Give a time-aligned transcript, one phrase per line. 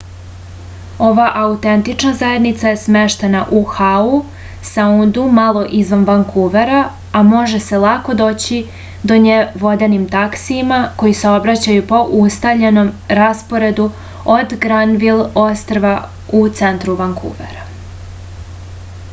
[1.07, 4.15] ova autentična zajednica je smeštena u hau
[4.69, 6.79] saundu malo izvan vankuvera
[7.19, 8.59] a može se lako doći
[9.13, 12.91] do nje vodenim taksijima koji saobraćaju po ustaljenom
[13.23, 13.89] rasporedu
[14.39, 15.93] od granvil ostrva
[16.41, 17.69] u centru vankuvera